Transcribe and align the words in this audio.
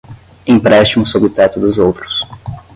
Empréstimo 0.47 1.05
sob 1.05 1.25
o 1.27 1.29
teto 1.29 1.59
dos 1.59 1.77
outros 1.77 2.23